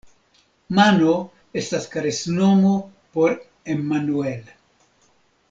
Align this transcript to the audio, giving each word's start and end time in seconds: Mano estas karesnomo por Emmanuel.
Mano 0.77 1.11
estas 1.61 1.85
karesnomo 1.97 2.73
por 3.19 3.37
Emmanuel. 3.77 4.43